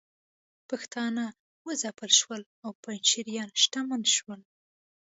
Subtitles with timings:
[0.69, 1.23] پښتانه
[1.67, 4.41] وځپل شول او پنجشیریان شتمن شول